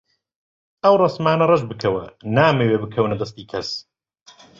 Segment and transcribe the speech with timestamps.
[0.83, 2.03] ئەو ڕەسمانە ڕەش بکەوە،
[2.35, 3.69] نامەوێ بکەونە دەستی کەس.